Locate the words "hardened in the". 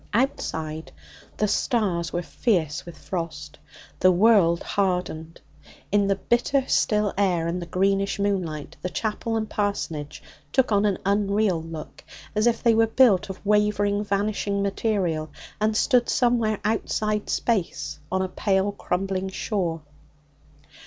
4.63-6.15